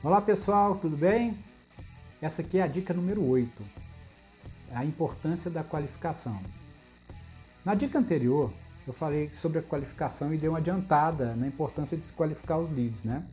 Olá 0.00 0.20
pessoal, 0.20 0.76
tudo 0.76 0.96
bem? 0.96 1.36
Essa 2.22 2.40
aqui 2.40 2.58
é 2.58 2.62
a 2.62 2.68
dica 2.68 2.94
número 2.94 3.20
8, 3.28 3.50
a 4.72 4.84
importância 4.84 5.50
da 5.50 5.64
qualificação. 5.64 6.40
Na 7.64 7.74
dica 7.74 7.98
anterior, 7.98 8.52
eu 8.86 8.92
falei 8.92 9.28
sobre 9.32 9.58
a 9.58 9.62
qualificação 9.62 10.32
e 10.32 10.38
dei 10.38 10.48
uma 10.48 10.58
adiantada 10.58 11.34
na 11.34 11.48
importância 11.48 11.96
de 11.96 12.04
desqualificar 12.04 12.60
os 12.60 12.70
leads, 12.70 13.02
né? 13.02 13.24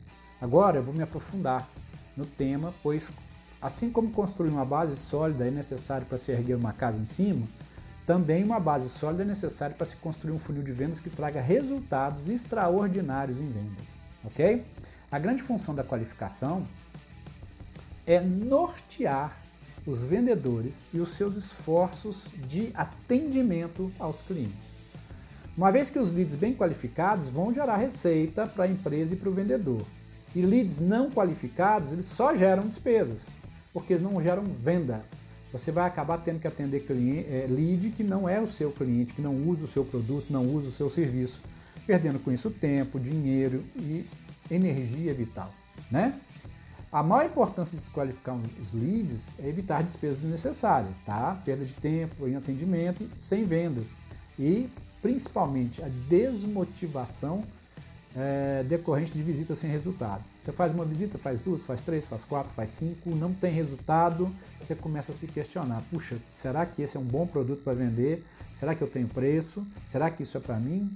Agora 0.41 0.77
eu 0.77 0.83
vou 0.83 0.91
me 0.91 1.03
aprofundar 1.03 1.69
no 2.17 2.25
tema, 2.25 2.73
pois 2.81 3.11
assim 3.61 3.91
como 3.91 4.09
construir 4.09 4.49
uma 4.49 4.65
base 4.65 4.97
sólida 4.97 5.47
é 5.47 5.51
necessário 5.51 6.07
para 6.07 6.17
se 6.17 6.31
erguer 6.31 6.55
uma 6.55 6.73
casa 6.73 6.99
em 6.99 7.05
cima, 7.05 7.45
também 8.07 8.43
uma 8.43 8.59
base 8.59 8.89
sólida 8.89 9.21
é 9.21 9.25
necessária 9.27 9.75
para 9.75 9.85
se 9.85 9.97
construir 9.97 10.31
um 10.31 10.39
funil 10.39 10.63
de 10.63 10.71
vendas 10.71 10.99
que 10.99 11.11
traga 11.11 11.39
resultados 11.39 12.27
extraordinários 12.27 13.39
em 13.39 13.51
vendas, 13.51 13.93
ok? 14.23 14.65
A 15.11 15.19
grande 15.19 15.43
função 15.43 15.73
da 15.75 15.83
qualificação 15.83 16.67
é 18.05 18.19
nortear 18.19 19.37
os 19.85 20.03
vendedores 20.03 20.83
e 20.93 20.99
os 20.99 21.09
seus 21.09 21.35
esforços 21.35 22.27
de 22.47 22.71
atendimento 22.73 23.91
aos 23.99 24.21
clientes. 24.21 24.77
Uma 25.55 25.71
vez 25.71 25.89
que 25.89 25.99
os 25.99 26.11
leads 26.11 26.35
bem 26.35 26.53
qualificados 26.53 27.29
vão 27.29 27.53
gerar 27.53 27.77
receita 27.77 28.45
para 28.45 28.65
a 28.65 28.67
empresa 28.67 29.13
e 29.13 29.17
para 29.17 29.29
o 29.29 29.33
vendedor. 29.33 29.85
E 30.35 30.41
leads 30.41 30.79
não 30.79 31.09
qualificados, 31.09 31.93
eles 31.93 32.07
só 32.07 32.35
geram 32.35 32.67
despesas, 32.67 33.29
porque 33.71 33.95
não 33.95 34.21
geram 34.21 34.43
venda. 34.43 35.01
Você 35.53 35.71
vai 35.71 35.87
acabar 35.87 36.17
tendo 36.17 36.39
que 36.39 36.47
atender 36.47 36.81
cliente, 36.81 37.29
é, 37.29 37.47
lead 37.49 37.91
que 37.91 38.03
não 38.03 38.27
é 38.27 38.41
o 38.41 38.47
seu 38.47 38.71
cliente, 38.71 39.13
que 39.13 39.21
não 39.21 39.33
usa 39.47 39.63
o 39.63 39.67
seu 39.67 39.85
produto, 39.85 40.25
não 40.29 40.45
usa 40.45 40.67
o 40.67 40.71
seu 40.71 40.89
serviço, 40.89 41.41
perdendo 41.87 42.19
com 42.19 42.31
isso 42.31 42.51
tempo, 42.51 42.99
dinheiro 42.99 43.63
e 43.77 44.05
energia 44.49 45.13
vital, 45.13 45.53
né? 45.89 46.19
A 46.91 47.03
maior 47.03 47.25
importância 47.25 47.77
de 47.77 47.83
desqualificar 47.83 48.37
os 48.61 48.71
leads 48.71 49.33
é 49.39 49.49
evitar 49.49 49.83
despesas 49.83 50.17
desnecessárias, 50.17 50.91
tá? 51.05 51.37
Perda 51.43 51.65
de 51.65 51.73
tempo 51.73 52.27
em 52.27 52.35
atendimento 52.35 53.09
sem 53.19 53.43
vendas 53.43 53.95
e 54.39 54.69
principalmente 55.01 55.81
a 55.83 55.89
desmotivação 56.07 57.43
é, 58.15 58.63
decorrente 58.63 59.11
de 59.11 59.21
visitas 59.21 59.57
sem 59.57 59.69
resultado. 59.69 60.23
Você 60.41 60.51
faz 60.51 60.73
uma 60.73 60.85
visita, 60.85 61.17
faz 61.17 61.39
duas, 61.39 61.63
faz 61.63 61.81
três, 61.81 62.05
faz 62.05 62.23
quatro, 62.23 62.53
faz 62.53 62.69
cinco, 62.69 63.09
não 63.09 63.33
tem 63.33 63.51
resultado, 63.51 64.33
você 64.61 64.73
começa 64.73 65.11
a 65.11 65.15
se 65.15 65.27
questionar: 65.27 65.83
puxa, 65.91 66.17
será 66.31 66.65
que 66.65 66.81
esse 66.81 66.95
é 66.95 66.99
um 66.99 67.03
bom 67.03 67.27
produto 67.27 67.61
para 67.61 67.73
vender? 67.73 68.23
Será 68.53 68.73
que 68.73 68.81
eu 68.81 68.87
tenho 68.87 69.07
preço? 69.07 69.65
Será 69.85 70.09
que 70.09 70.23
isso 70.23 70.37
é 70.37 70.39
para 70.39 70.57
mim? 70.57 70.95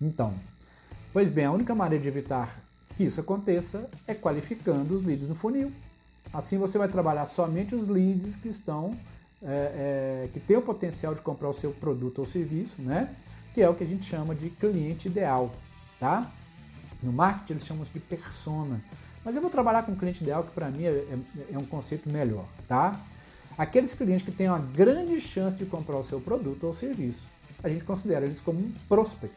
Então, 0.00 0.34
Pois 1.16 1.30
bem, 1.30 1.46
a 1.46 1.50
única 1.50 1.74
maneira 1.74 2.02
de 2.02 2.10
evitar 2.10 2.60
que 2.94 3.02
isso 3.04 3.18
aconteça 3.18 3.88
é 4.06 4.12
qualificando 4.12 4.92
os 4.92 5.00
leads 5.00 5.26
no 5.26 5.34
funil. 5.34 5.72
Assim 6.30 6.58
você 6.58 6.76
vai 6.76 6.88
trabalhar 6.88 7.24
somente 7.24 7.74
os 7.74 7.88
leads 7.88 8.36
que 8.36 8.48
estão 8.48 8.94
é, 9.42 10.26
é, 10.26 10.28
que 10.30 10.38
têm 10.38 10.58
o 10.58 10.60
potencial 10.60 11.14
de 11.14 11.22
comprar 11.22 11.48
o 11.48 11.54
seu 11.54 11.72
produto 11.72 12.18
ou 12.18 12.26
serviço, 12.26 12.74
né? 12.82 13.16
Que 13.54 13.62
é 13.62 13.68
o 13.70 13.74
que 13.74 13.82
a 13.82 13.86
gente 13.86 14.04
chama 14.04 14.34
de 14.34 14.50
cliente 14.50 15.08
ideal, 15.08 15.50
tá? 15.98 16.30
No 17.02 17.14
marketing 17.14 17.52
eles 17.54 17.64
chamam 17.64 17.84
de 17.84 17.98
persona. 17.98 18.78
Mas 19.24 19.36
eu 19.36 19.40
vou 19.40 19.50
trabalhar 19.50 19.84
com 19.84 19.96
cliente 19.96 20.22
ideal 20.22 20.42
que 20.44 20.50
para 20.50 20.68
mim 20.68 20.84
é, 20.84 20.90
é, 20.90 21.18
é 21.54 21.58
um 21.58 21.64
conceito 21.64 22.10
melhor, 22.10 22.44
tá? 22.68 23.00
Aqueles 23.56 23.94
clientes 23.94 24.26
que 24.26 24.32
têm 24.32 24.50
uma 24.50 24.58
grande 24.58 25.18
chance 25.22 25.56
de 25.56 25.64
comprar 25.64 25.96
o 25.96 26.04
seu 26.04 26.20
produto 26.20 26.64
ou 26.64 26.74
serviço, 26.74 27.24
a 27.64 27.70
gente 27.70 27.84
considera 27.84 28.26
eles 28.26 28.38
como 28.38 28.60
um 28.60 28.70
prospect, 28.86 29.34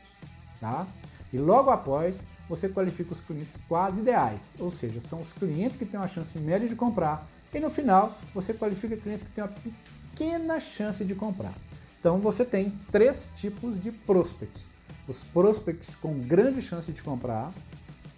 tá? 0.60 0.86
E 1.32 1.38
logo 1.38 1.70
após, 1.70 2.26
você 2.48 2.68
qualifica 2.68 3.14
os 3.14 3.22
clientes 3.22 3.58
quase 3.68 4.02
ideais, 4.02 4.56
ou 4.60 4.72
seja, 4.72 5.00
são 5.00 5.22
os 5.22 5.32
clientes 5.32 5.78
que 5.78 5.86
têm 5.86 6.00
uma 6.00 6.08
chance 6.08 6.38
média 6.40 6.68
de 6.68 6.76
comprar. 6.76 7.28
E 7.54 7.60
no 7.60 7.70
final, 7.70 8.18
você 8.34 8.54
qualifica 8.54 8.98
clientes 8.98 9.24
que 9.24 9.32
têm 9.32 9.44
uma 9.44 9.54
pequena 9.54 10.60
chance 10.60 11.06
de 11.06 11.14
comprar. 11.14 11.54
Então 12.00 12.18
você 12.20 12.46
tem 12.46 12.72
três 12.92 13.30
tipos 13.36 13.80
de 13.80 13.92
prospects. 13.92 14.66
Os 15.08 15.24
prospects 15.24 15.96
com 15.96 16.14
grande 16.20 16.62
chance 16.62 16.92
de 16.92 17.02
comprar, 17.04 17.52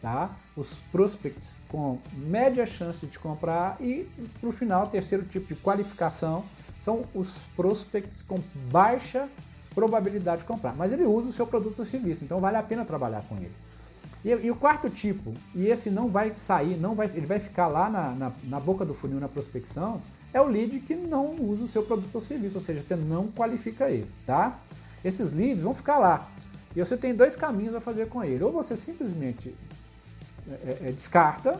tá? 0.02 0.30
Os 0.56 0.76
prospects 0.92 1.60
com 1.68 2.00
média 2.14 2.66
chance 2.66 3.06
de 3.06 3.18
comprar 3.18 3.78
e, 3.80 4.08
para 4.40 4.50
o 4.50 4.52
final, 4.52 4.86
o 4.86 4.90
terceiro 4.90 5.24
tipo 5.26 5.54
de 5.54 5.62
qualificação 5.62 6.46
são 6.80 7.06
os 7.14 7.44
prospects 7.56 8.22
com 8.22 8.40
baixa 8.72 9.30
probabilidade 9.74 10.42
de 10.42 10.48
comprar. 10.48 10.74
Mas 10.76 10.92
ele 10.92 11.04
usa 11.04 11.30
o 11.30 11.34
seu 11.34 11.46
produto 11.48 11.80
ou 11.80 11.86
serviço, 11.86 12.24
então 12.24 12.40
vale 12.40 12.58
a 12.58 12.64
pena 12.64 12.86
trabalhar 12.86 13.24
com 13.28 13.38
ele. 13.38 13.52
E, 14.24 14.30
e, 14.30 14.52
o 14.52 14.56
quarto 14.56 14.90
tipo, 14.90 15.34
e 15.56 15.68
esse 15.68 15.90
não 15.90 16.08
vai 16.08 16.36
sair, 16.36 16.78
não 16.78 16.94
vai, 16.94 17.08
ele 17.08 17.26
vai 17.26 17.40
ficar 17.40 17.68
lá 17.68 17.90
na, 17.90 18.12
na, 18.12 18.32
na, 18.44 18.60
boca 18.60 18.86
do 18.86 18.94
funil 18.94 19.20
na 19.20 19.28
prospecção, 19.28 20.00
é 20.32 20.40
o 20.40 20.48
lead 20.48 20.80
que 20.82 20.94
não 20.94 21.34
usa 21.42 21.64
o 21.64 21.68
seu 21.68 21.82
produto 21.82 22.14
ou 22.14 22.22
serviço, 22.22 22.58
ou 22.58 22.62
seja, 22.62 22.82
você 22.82 22.96
não 22.96 23.28
qualifica 23.28 23.90
ele, 23.90 24.08
tá? 24.26 24.60
Esses 25.04 25.32
leads 25.32 25.64
vão 25.64 25.74
ficar 25.74 25.98
lá. 25.98 26.30
E 26.76 26.80
você 26.80 26.96
tem 26.96 27.14
dois 27.14 27.36
caminhos 27.36 27.76
a 27.76 27.82
fazer 27.82 28.08
com 28.08 28.24
ele. 28.24 28.44
Ou 28.44 28.52
você 28.52 28.78
simplesmente 28.78 29.54
é, 30.48 30.54
é, 30.54 30.90
é 30.90 30.92
descarta, 30.92 31.60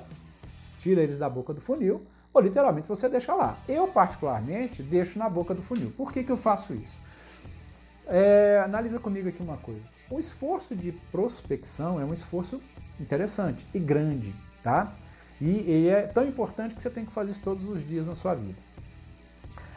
tira 0.78 1.02
eles 1.02 1.18
da 1.18 1.30
boca 1.30 1.54
do 1.54 1.60
funil, 1.60 2.02
ou 2.34 2.42
literalmente 2.42 2.88
você 2.88 3.10
deixa 3.10 3.34
lá. 3.34 3.58
Eu, 3.68 3.88
particularmente, 3.88 4.82
deixo 4.82 5.20
na 5.20 5.30
boca 5.30 5.54
do 5.54 5.62
funil. 5.62 5.92
Por 5.98 6.12
que, 6.12 6.24
que 6.24 6.32
eu 6.32 6.38
faço 6.38 6.74
isso? 6.74 6.98
É, 8.14 8.62
analisa 8.66 9.00
comigo 9.00 9.30
aqui 9.30 9.42
uma 9.42 9.56
coisa. 9.56 9.80
O 10.10 10.20
esforço 10.20 10.76
de 10.76 10.92
prospecção 11.14 11.98
é 11.98 12.04
um 12.04 12.14
esforço 12.14 12.62
interessante 13.00 13.66
e 13.74 13.80
grande, 13.80 14.36
tá? 14.62 14.94
E, 15.40 15.62
e 15.62 15.88
é 15.88 16.02
tão 16.02 16.28
importante 16.28 16.76
que 16.76 16.82
você 16.82 16.90
tem 16.90 17.06
que 17.06 17.14
fazer 17.14 17.32
isso 17.32 17.40
todos 17.42 17.64
os 17.64 17.88
dias 17.88 18.08
na 18.08 18.14
sua 18.14 18.36
vida. 18.36 18.60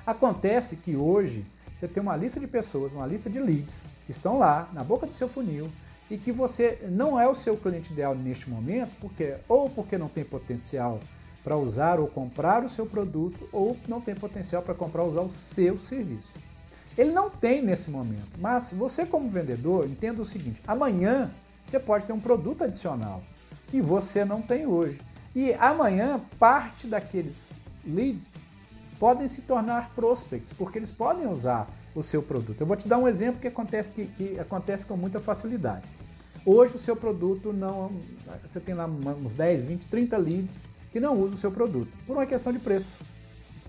Acontece 0.05 0.75
que 0.75 0.97
hoje 0.97 1.47
você 1.73 1.87
tem 1.87 2.03
uma 2.03 2.17
lista 2.17 2.41
de 2.41 2.49
pessoas, 2.49 2.93
uma 2.93 3.07
lista 3.07 3.31
de 3.31 3.39
leads 3.39 3.89
que 4.05 4.11
estão 4.11 4.37
lá 4.37 4.69
na 4.73 4.83
boca 4.83 5.07
do 5.07 5.15
seu 5.15 5.29
funil 5.29 5.71
e 6.11 6.19
que 6.19 6.33
você 6.33 6.81
não 6.91 7.19
é 7.19 7.29
o 7.29 7.35
seu 7.37 7.57
cliente 7.57 7.93
ideal 7.93 8.17
neste 8.17 8.51
momento, 8.51 8.91
porque 9.01 9.37
ou 9.49 9.71
porque 9.71 9.97
não 9.97 10.09
tem 10.09 10.25
potencial 10.25 10.99
para 11.45 11.57
usar 11.57 12.01
ou 12.01 12.09
comprar 12.09 12.65
o 12.65 12.69
seu 12.69 12.85
produto, 12.85 13.49
ou 13.53 13.77
não 13.87 14.01
tem 14.01 14.15
potencial 14.15 14.61
para 14.61 14.75
comprar 14.75 15.05
ou 15.05 15.11
usar 15.11 15.21
o 15.21 15.31
seu 15.31 15.79
serviço. 15.79 16.33
Ele 16.97 17.11
não 17.11 17.29
tem 17.29 17.61
nesse 17.61 17.91
momento, 17.91 18.39
mas 18.39 18.73
você 18.73 19.05
como 19.05 19.29
vendedor, 19.29 19.87
entenda 19.87 20.23
o 20.23 20.25
seguinte, 20.25 20.63
amanhã 20.67 21.31
você 21.65 21.81
pode 21.81 22.07
ter 22.07 22.13
um 22.13 22.21
produto 22.21 22.63
adicional 22.63 23.23
que 23.69 23.81
você 23.81 24.25
não 24.25 24.41
tem 24.41 24.67
hoje. 24.67 25.01
E 25.35 25.53
amanhã 25.55 26.21
parte 26.39 26.87
daqueles 26.87 27.55
leads 27.85 28.37
podem 29.01 29.27
se 29.27 29.43
tornar 29.43 29.91
prospects, 29.95 30.53
porque 30.53 30.79
eles 30.79 30.93
podem 30.93 31.27
usar 31.27 31.69
o 31.95 32.03
seu 32.03 32.23
produto. 32.23 32.61
Eu 32.61 32.67
vou 32.67 32.77
te 32.77 32.87
dar 32.87 32.99
um 32.99 33.09
exemplo 33.09 33.41
que 33.41 33.49
acontece, 33.49 33.91
que, 33.91 34.07
que 34.07 34.39
acontece 34.39 34.85
com 34.85 34.97
muita 34.97 35.21
facilidade. 35.21 35.83
Hoje 36.47 36.77
o 36.77 36.79
seu 36.79 36.95
produto 36.95 37.53
não. 37.53 37.91
Você 38.49 38.61
tem 38.61 38.75
lá 38.75 38.87
uns 38.87 39.33
10, 39.33 39.65
20, 39.65 39.87
30 39.87 40.17
leads 40.19 40.61
que 40.93 41.01
não 41.01 41.17
usam 41.17 41.35
o 41.35 41.39
seu 41.39 41.51
produto, 41.51 41.91
por 42.07 42.13
uma 42.17 42.27
questão 42.27 42.53
de 42.53 42.59
preço. 42.59 42.87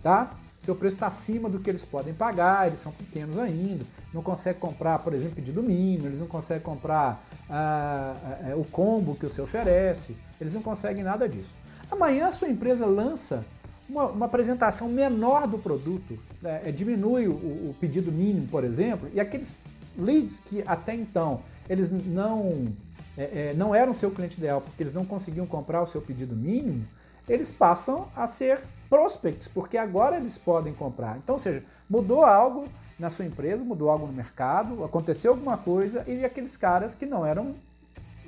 Tá? 0.04 0.36
Seu 0.66 0.76
preço 0.76 0.96
está 0.96 1.08
acima 1.08 1.48
do 1.48 1.60
que 1.60 1.70
eles 1.70 1.86
podem 1.86 2.14
pagar, 2.14 2.68
eles 2.68 2.80
são 2.80 2.92
pequenos 2.92 3.38
ainda, 3.38 3.86
não 4.14 4.24
conseguem 4.24 4.60
comprar, 4.60 5.00
por 5.00 5.14
exemplo, 5.14 5.36
pedido 5.36 5.62
mínimo, 5.62 6.08
eles 6.08 6.20
não 6.20 6.28
conseguem 6.28 6.64
comprar 6.64 7.24
ah, 7.50 8.16
ah, 8.24 8.56
o 8.56 8.66
combo 8.66 9.16
que 9.16 9.30
você 9.30 9.42
oferece, 9.42 10.18
eles 10.42 10.54
não 10.54 10.62
conseguem 10.62 11.04
nada 11.04 11.30
disso. 11.30 11.52
Amanhã 11.92 12.28
a 12.28 12.32
sua 12.32 12.50
empresa 12.50 12.86
lança 12.86 13.46
uma, 13.88 14.06
uma 14.06 14.26
apresentação 14.26 14.90
menor 14.90 15.48
do 15.48 15.60
produto, 15.60 16.18
né, 16.42 16.62
é, 16.66 16.72
diminui 16.72 17.28
o, 17.28 17.34
o 17.34 17.76
pedido 17.80 18.12
mínimo, 18.12 18.48
por 18.48 18.64
exemplo, 18.64 19.08
e 19.14 19.20
aqueles 19.20 19.64
leads 19.98 20.40
que 20.40 20.64
até 20.66 20.96
então 20.96 21.42
eles 21.70 21.92
não, 21.92 22.74
é, 23.18 23.24
é, 23.24 23.54
não 23.56 23.74
eram 23.74 23.94
seu 23.94 24.10
cliente 24.12 24.38
ideal 24.38 24.62
porque 24.62 24.82
eles 24.82 24.94
não 24.94 25.06
conseguiam 25.06 25.46
comprar 25.46 25.82
o 25.82 25.88
seu 25.88 26.02
pedido 26.02 26.36
mínimo, 26.36 26.86
eles 27.28 27.52
passam 27.52 28.08
a 28.16 28.28
ser 28.28 28.62
prospects, 28.90 29.48
porque 29.48 29.78
agora 29.78 30.18
eles 30.18 30.38
podem 30.38 30.74
comprar. 30.74 31.18
Então, 31.18 31.36
ou 31.36 31.40
seja, 31.40 31.64
mudou 31.90 32.24
algo 32.24 32.68
na 32.98 33.10
sua 33.10 33.26
empresa, 33.26 33.64
mudou 33.64 33.90
algo 33.90 34.08
no 34.08 34.14
mercado, 34.14 34.84
aconteceu 34.84 35.32
alguma 35.32 35.58
coisa 35.58 36.04
e 36.08 36.24
aqueles 36.24 36.56
caras 36.56 36.96
que 36.96 37.06
não 37.06 37.26
eram 37.26 37.56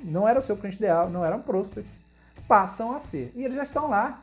não 0.04 0.28
era 0.28 0.38
o 0.38 0.42
seu 0.42 0.56
cliente 0.56 0.76
ideal, 0.76 1.10
não 1.10 1.24
eram 1.24 1.40
prospects, 1.40 2.02
passam 2.46 2.92
a 2.92 3.00
ser. 3.00 3.32
E 3.34 3.44
eles 3.44 3.56
já 3.56 3.64
estão 3.64 3.88
lá. 3.88 4.22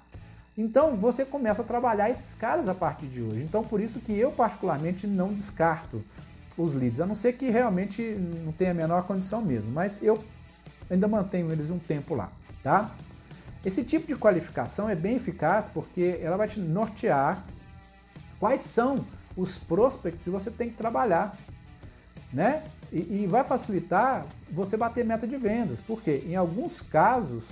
Então, 0.57 0.95
você 0.95 1.25
começa 1.25 1.61
a 1.61 1.65
trabalhar 1.65 2.09
esses 2.09 2.33
caras 2.33 2.69
a 2.69 2.73
partir 2.73 3.07
de 3.07 3.21
hoje. 3.21 3.43
Então, 3.43 3.61
por 3.61 3.81
isso 3.81 3.99
que 3.99 4.17
eu 4.17 4.31
particularmente 4.31 5.05
não 5.05 5.33
descarto 5.33 6.01
os 6.57 6.73
leads, 6.73 7.01
a 7.01 7.05
não 7.05 7.15
ser 7.15 7.33
que 7.33 7.49
realmente 7.49 8.01
não 8.01 8.53
tenha 8.53 8.71
a 8.71 8.73
menor 8.73 9.03
condição 9.03 9.41
mesmo, 9.41 9.69
mas 9.71 9.99
eu 10.01 10.23
ainda 10.89 11.07
mantenho 11.07 11.51
eles 11.51 11.69
um 11.69 11.77
tempo 11.77 12.15
lá, 12.15 12.31
tá? 12.63 12.91
Esse 13.65 13.83
tipo 13.83 14.07
de 14.07 14.15
qualificação 14.15 14.87
é 14.87 14.95
bem 14.95 15.15
eficaz 15.15 15.67
porque 15.67 16.19
ela 16.21 16.37
vai 16.37 16.47
te 16.47 16.59
nortear 16.59 17.43
quais 18.39 18.61
são 18.61 19.03
os 19.35 19.57
prospects 19.57 20.23
que 20.23 20.29
você 20.29 20.51
tem 20.51 20.69
que 20.69 20.75
trabalhar, 20.75 21.35
né? 22.31 22.63
E, 22.91 23.23
e 23.23 23.27
vai 23.27 23.43
facilitar 23.43 24.25
você 24.51 24.77
bater 24.77 25.03
meta 25.03 25.25
de 25.25 25.35
vendas, 25.35 25.81
porque 25.81 26.23
em 26.27 26.35
alguns 26.35 26.79
casos 26.79 27.49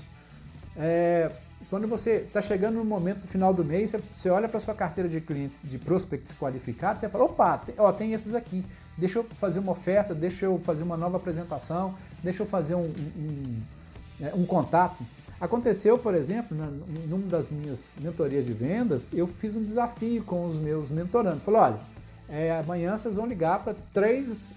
é, 0.77 1.31
quando 1.69 1.87
você 1.87 2.23
está 2.27 2.41
chegando 2.41 2.75
no 2.75 2.85
momento 2.85 3.21
do 3.21 3.27
final 3.27 3.53
do 3.53 3.63
mês, 3.63 3.91
você, 3.91 3.97
você 4.13 4.29
olha 4.29 4.47
para 4.47 4.59
sua 4.59 4.73
carteira 4.73 5.09
de 5.09 5.19
clientes, 5.19 5.61
de 5.63 5.77
prospects 5.77 6.33
qualificados, 6.33 7.01
você 7.01 7.09
fala, 7.09 7.23
opa, 7.25 7.57
tem, 7.57 7.75
ó, 7.77 7.91
tem 7.91 8.13
esses 8.13 8.35
aqui, 8.35 8.63
deixa 8.97 9.19
eu 9.19 9.23
fazer 9.23 9.59
uma 9.59 9.71
oferta, 9.71 10.13
deixa 10.13 10.45
eu 10.45 10.59
fazer 10.59 10.83
uma 10.83 10.97
nova 10.97 11.17
apresentação, 11.17 11.95
deixa 12.21 12.43
eu 12.43 12.47
fazer 12.47 12.75
um, 12.75 12.81
um, 12.85 13.11
um, 13.17 13.61
é, 14.21 14.33
um 14.35 14.45
contato. 14.45 15.03
Aconteceu, 15.43 15.97
por 15.97 16.15
exemplo, 16.15 16.55
numa 17.05 17.27
das 17.27 17.51
minhas 17.51 17.97
mentorias 17.99 18.45
de 18.45 18.53
vendas, 18.53 19.09
eu 19.11 19.27
fiz 19.27 19.53
um 19.53 19.61
desafio 19.61 20.23
com 20.23 20.45
os 20.45 20.55
meus 20.55 20.89
mentorandos. 20.89 21.43
Falei, 21.43 21.59
olha, 21.59 21.79
é, 22.29 22.57
amanhã 22.57 22.95
vocês 22.95 23.15
vão 23.15 23.25
ligar 23.25 23.61
para 23.61 23.75
três, 23.91 24.53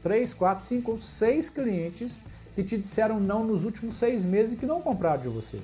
três, 0.00 0.32
quatro, 0.32 0.64
cinco 0.64 0.96
seis 0.96 1.50
clientes 1.50 2.20
que 2.54 2.62
te 2.62 2.78
disseram 2.78 3.18
não 3.18 3.44
nos 3.44 3.64
últimos 3.64 3.96
seis 3.96 4.24
meses 4.24 4.54
e 4.54 4.56
que 4.56 4.64
não 4.64 4.80
compraram 4.80 5.22
de 5.22 5.28
você. 5.28 5.58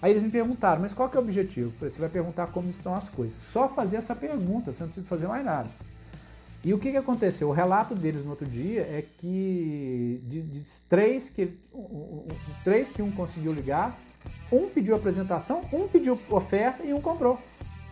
Aí 0.00 0.12
eles 0.12 0.22
me 0.22 0.30
perguntaram, 0.30 0.80
mas 0.80 0.94
qual 0.94 1.08
que 1.08 1.16
é 1.16 1.20
o 1.20 1.22
objetivo? 1.24 1.72
Você 1.80 1.98
vai 1.98 2.08
perguntar 2.08 2.46
como 2.52 2.68
estão 2.68 2.94
as 2.94 3.08
coisas. 3.08 3.36
Só 3.36 3.68
fazer 3.68 3.96
essa 3.96 4.14
pergunta, 4.14 4.70
você 4.70 4.84
não 4.84 4.88
precisa 4.88 5.08
fazer 5.08 5.26
mais 5.26 5.44
nada. 5.44 5.68
E 6.66 6.74
o 6.74 6.80
que, 6.80 6.90
que 6.90 6.96
aconteceu? 6.96 7.48
O 7.48 7.52
relato 7.52 7.94
deles 7.94 8.24
no 8.24 8.30
outro 8.30 8.44
dia 8.44 8.80
é 8.80 9.04
que 9.18 10.20
de, 10.24 10.42
de 10.42 10.62
três, 10.88 11.30
que, 11.30 11.56
um, 11.72 12.26
três 12.64 12.90
que 12.90 13.00
um 13.00 13.12
conseguiu 13.12 13.52
ligar, 13.52 13.96
um 14.50 14.68
pediu 14.68 14.96
apresentação, 14.96 15.62
um 15.72 15.86
pediu 15.86 16.20
oferta 16.28 16.82
e 16.82 16.92
um 16.92 17.00
comprou. 17.00 17.38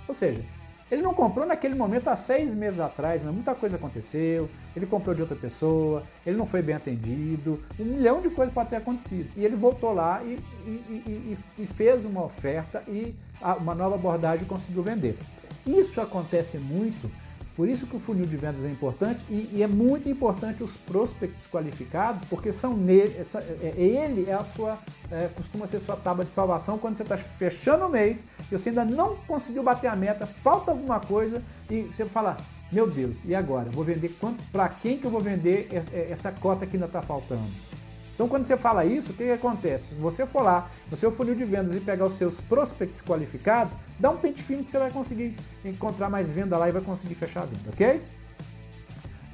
Ou 0.08 0.12
seja, 0.12 0.44
ele 0.90 1.02
não 1.02 1.14
comprou 1.14 1.46
naquele 1.46 1.76
momento 1.76 2.08
há 2.08 2.16
seis 2.16 2.52
meses 2.52 2.80
atrás, 2.80 3.22
mas 3.22 3.32
muita 3.32 3.54
coisa 3.54 3.76
aconteceu. 3.76 4.50
Ele 4.74 4.86
comprou 4.86 5.14
de 5.14 5.22
outra 5.22 5.36
pessoa, 5.36 6.02
ele 6.26 6.36
não 6.36 6.44
foi 6.44 6.60
bem 6.60 6.74
atendido, 6.74 7.62
um 7.78 7.84
milhão 7.84 8.20
de 8.20 8.28
coisas 8.28 8.52
pode 8.52 8.70
ter 8.70 8.76
acontecido. 8.76 9.30
E 9.36 9.44
ele 9.44 9.54
voltou 9.54 9.92
lá 9.92 10.20
e, 10.24 10.36
e, 10.66 11.36
e, 11.56 11.62
e 11.62 11.64
fez 11.64 12.04
uma 12.04 12.24
oferta 12.24 12.82
e 12.88 13.14
uma 13.60 13.72
nova 13.72 13.94
abordagem 13.94 14.48
conseguiu 14.48 14.82
vender. 14.82 15.16
Isso 15.64 16.00
acontece 16.00 16.58
muito 16.58 17.08
por 17.56 17.68
isso 17.68 17.86
que 17.86 17.94
o 17.94 18.00
funil 18.00 18.26
de 18.26 18.36
vendas 18.36 18.64
é 18.64 18.68
importante 18.68 19.24
e, 19.30 19.48
e 19.52 19.62
é 19.62 19.66
muito 19.66 20.08
importante 20.08 20.62
os 20.62 20.76
prospects 20.76 21.46
qualificados, 21.46 22.24
porque 22.24 22.50
são 22.50 22.76
nele, 22.76 23.16
essa, 23.18 23.38
é, 23.38 23.74
ele 23.76 24.28
é 24.28 24.34
a 24.34 24.42
sua, 24.42 24.78
é, 25.10 25.28
costuma 25.28 25.66
ser 25.66 25.80
sua 25.80 25.96
tábua 25.96 26.24
de 26.24 26.34
salvação 26.34 26.78
quando 26.78 26.96
você 26.96 27.04
está 27.04 27.16
fechando 27.16 27.86
o 27.86 27.88
mês 27.88 28.24
e 28.50 28.58
você 28.58 28.70
ainda 28.70 28.84
não 28.84 29.16
conseguiu 29.26 29.62
bater 29.62 29.86
a 29.86 29.94
meta, 29.96 30.26
falta 30.26 30.72
alguma 30.72 30.98
coisa 30.98 31.42
e 31.70 31.82
você 31.82 32.04
fala, 32.04 32.36
meu 32.72 32.90
Deus, 32.90 33.24
e 33.24 33.34
agora? 33.34 33.70
Vou 33.70 33.84
vender 33.84 34.08
quanto? 34.20 34.42
Para 34.50 34.68
quem 34.68 34.98
que 34.98 35.04
eu 35.04 35.10
vou 35.10 35.20
vender 35.20 35.68
essa 36.10 36.32
cota 36.32 36.66
que 36.66 36.76
ainda 36.76 36.86
está 36.86 37.00
faltando? 37.00 37.73
Então, 38.14 38.28
quando 38.28 38.44
você 38.44 38.56
fala 38.56 38.84
isso, 38.84 39.10
o 39.10 39.14
que, 39.14 39.24
que 39.24 39.30
acontece? 39.30 39.88
Se 39.88 39.94
você 39.96 40.24
for 40.24 40.42
lá 40.42 40.70
no 40.88 40.96
seu 40.96 41.10
funil 41.10 41.34
de 41.34 41.44
vendas 41.44 41.74
e 41.74 41.80
pegar 41.80 42.06
os 42.06 42.14
seus 42.14 42.40
prospects 42.40 43.02
qualificados, 43.02 43.76
dá 43.98 44.10
um 44.10 44.16
pente 44.16 44.42
fino 44.42 44.62
que 44.62 44.70
você 44.70 44.78
vai 44.78 44.90
conseguir 44.90 45.36
encontrar 45.64 46.08
mais 46.08 46.30
venda 46.30 46.56
lá 46.56 46.68
e 46.68 46.72
vai 46.72 46.82
conseguir 46.82 47.16
fechar 47.16 47.42
a 47.42 47.46
venda, 47.46 47.70
ok? 47.70 48.00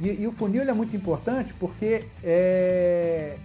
E, 0.01 0.23
e 0.23 0.27
o 0.27 0.33
funil 0.33 0.63
é 0.63 0.73
muito 0.73 0.97
importante 0.97 1.53
porque 1.55 2.07
é, 2.25 3.37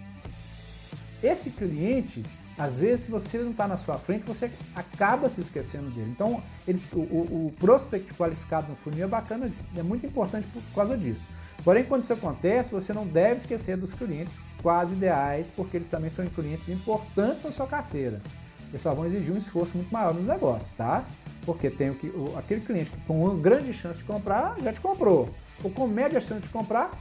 esse 1.22 1.50
cliente, 1.50 2.24
às 2.58 2.78
vezes, 2.78 3.06
se 3.06 3.12
você 3.12 3.40
não 3.40 3.52
está 3.52 3.68
na 3.68 3.76
sua 3.76 3.98
frente, 3.98 4.26
você 4.26 4.50
acaba 4.74 5.28
se 5.28 5.42
esquecendo 5.42 5.90
dele. 5.90 6.10
Então, 6.12 6.42
ele, 6.66 6.82
o, 6.94 7.00
o, 7.00 7.54
prospect 7.60 8.14
qualificado 8.14 8.70
no 8.70 8.76
funil 8.78 9.04
é 9.04 9.08
bacana, 9.08 9.52
é 9.76 9.84
muito 9.84 10.06
importante 10.06 10.48
por 10.48 10.62
causa 10.74 10.98
disso. 10.98 11.24
Porém, 11.66 11.84
quando 11.84 12.04
isso 12.04 12.14
acontece, 12.14 12.72
você 12.72 12.94
não 12.94 13.08
deve 13.08 13.38
esquecer 13.38 13.76
dos 13.76 13.92
clientes 13.92 14.40
quase 14.62 14.94
ideais, 14.94 15.52
porque 15.54 15.78
eles 15.78 15.88
também 15.88 16.12
são 16.12 16.24
clientes 16.28 16.70
importantes 16.70 17.44
na 17.44 17.50
sua 17.50 17.66
carteira. 17.66 18.22
Eles 18.70 18.82
só 18.82 18.94
vão 18.94 19.08
exigir 19.08 19.34
um 19.34 19.38
esforço 19.38 19.76
muito 19.76 19.92
maior 19.92 20.14
nos 20.14 20.28
negócios, 20.28 20.72
tá? 20.74 21.04
Porque 21.44 21.72
tem 21.72 21.90
o 21.90 21.96
que, 21.96 22.08
o, 22.10 22.38
aquele 22.38 22.62
cliente 22.62 22.92
com 23.08 23.26
uma 23.26 23.42
grande 23.42 23.74
chance 23.74 23.98
de 23.98 24.06
comprar, 24.06 24.56
já 24.62 24.72
te 24.72 24.80
comprou. 24.80 25.32
Ou 25.64 25.72
com 25.72 25.88
média 25.88 26.22
chance 26.22 26.44
de 26.44 26.50
comprar, 26.50 26.92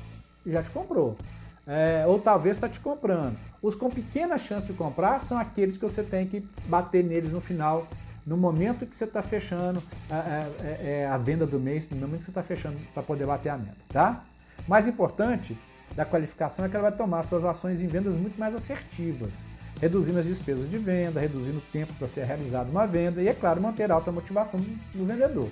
já 0.47 0.63
te 0.63 0.71
comprou. 0.71 1.19
É, 1.67 2.05
ou 2.07 2.19
talvez 2.19 2.57
está 2.57 2.67
te 2.67 2.81
comprando. 2.81 3.37
Os 3.61 3.75
com 3.75 3.91
pequena 3.91 4.39
chance 4.39 4.67
de 4.67 4.73
comprar 4.73 5.21
são 5.21 5.37
aqueles 5.37 5.77
que 5.77 5.83
você 5.83 6.03
tem 6.03 6.27
que 6.27 6.41
bater 6.69 7.05
neles 7.05 7.33
no 7.33 7.41
final, 7.41 7.87
no 8.27 8.39
momento 8.39 8.87
que 8.87 8.97
você 8.97 9.05
está 9.05 9.23
fechando 9.23 9.83
a, 10.11 10.15
a, 10.15 11.11
a, 11.11 11.15
a, 11.15 11.19
venda 11.19 11.47
do 11.47 11.61
mês, 11.61 11.87
no 11.91 11.97
momento 11.99 12.21
que 12.21 12.25
você 12.25 12.31
está 12.31 12.43
fechando 12.43 12.79
para 12.95 13.03
poder 13.03 13.27
bater 13.27 13.51
a 13.51 13.59
meta, 13.59 13.77
tá? 13.91 14.25
Mais 14.67 14.89
importante 14.89 15.59
da 15.95 16.05
qualificação 16.05 16.65
é 16.65 16.69
que 16.69 16.77
ela 16.77 16.91
vai 16.91 16.99
tomar 16.99 17.23
suas 17.23 17.45
ações 17.45 17.83
em 17.83 17.87
vendas 17.87 18.17
muito 18.17 18.39
mais 18.39 18.55
assertivas, 18.55 19.45
reduzindo 19.81 20.19
as 20.19 20.27
despesas 20.27 20.69
de 20.69 20.79
venda, 20.79 21.21
reduzindo 21.21 21.59
o 21.59 21.73
tempo 21.73 21.93
para 21.95 22.09
ser 22.09 22.25
realizada 22.25 22.71
uma 22.71 22.87
venda 22.87 23.23
e, 23.23 23.29
é 23.29 23.35
claro, 23.35 23.61
manter 23.61 23.91
alta 23.91 24.11
motivação 24.11 24.61
do 24.61 25.07
vendedor. 25.07 25.51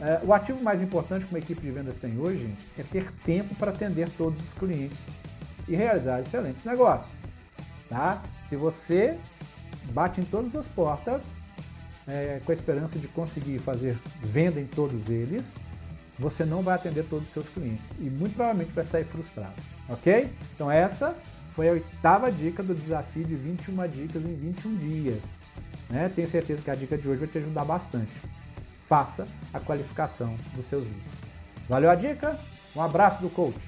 É, 0.00 0.20
o 0.24 0.32
ativo 0.32 0.62
mais 0.62 0.80
importante 0.80 1.26
que 1.26 1.32
uma 1.32 1.38
equipe 1.38 1.60
de 1.60 1.70
vendas 1.70 1.94
tem 1.94 2.18
hoje 2.18 2.54
é 2.78 2.82
ter 2.82 3.10
tempo 3.24 3.54
para 3.56 3.70
atender 3.70 4.08
todos 4.16 4.42
os 4.42 4.54
clientes 4.54 5.08
e 5.68 5.76
realizar 5.76 6.20
excelentes 6.20 6.64
negócios. 6.64 7.12
Tá? 7.88 8.22
Se 8.40 8.56
você 8.56 9.18
bate 9.92 10.20
em 10.20 10.24
todas 10.24 10.56
as 10.56 10.66
portas 10.66 11.36
é, 12.06 12.40
com 12.44 12.50
a 12.50 12.54
esperança 12.54 12.98
de 12.98 13.08
conseguir 13.08 13.58
fazer 13.58 14.00
venda 14.22 14.58
em 14.58 14.66
todos 14.66 15.10
eles, 15.10 15.52
você 16.20 16.44
não 16.44 16.62
vai 16.62 16.74
atender 16.74 17.04
todos 17.04 17.26
os 17.26 17.32
seus 17.32 17.48
clientes 17.48 17.90
e 17.98 18.04
muito 18.04 18.34
provavelmente 18.34 18.72
vai 18.72 18.84
sair 18.84 19.04
frustrado, 19.04 19.54
ok? 19.88 20.30
Então 20.54 20.70
essa 20.70 21.16
foi 21.54 21.68
a 21.68 21.72
oitava 21.72 22.30
dica 22.30 22.62
do 22.62 22.74
desafio 22.74 23.24
de 23.24 23.34
21 23.34 23.88
dicas 23.88 24.24
em 24.24 24.34
21 24.34 24.76
dias. 24.76 25.40
Né? 25.88 26.10
Tenho 26.14 26.28
certeza 26.28 26.62
que 26.62 26.70
a 26.70 26.74
dica 26.74 26.96
de 26.96 27.08
hoje 27.08 27.20
vai 27.20 27.28
te 27.28 27.38
ajudar 27.38 27.64
bastante. 27.64 28.12
Faça 28.82 29.26
a 29.52 29.58
qualificação 29.58 30.36
dos 30.54 30.66
seus 30.66 30.84
leads. 30.84 31.12
Valeu 31.68 31.90
a 31.90 31.94
dica? 31.94 32.38
Um 32.76 32.82
abraço 32.82 33.20
do 33.20 33.30
coach. 33.30 33.58